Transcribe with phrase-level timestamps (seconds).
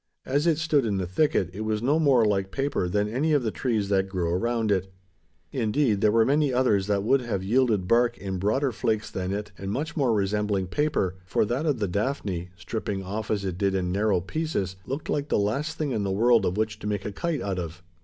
[0.25, 3.43] As it stood in the thicket, it was no more like paper than any of
[3.43, 4.91] the trees that grew around it.
[5.51, 9.51] Indeed, there were many others that would have yielded bark in broader flakes than it,
[9.59, 13.75] and much more resembling paper: for that of the daphne, stripping off as it did
[13.75, 17.05] in narrow pieces, looked like the last thing in the world of which to make
[17.05, 17.83] a kite out of.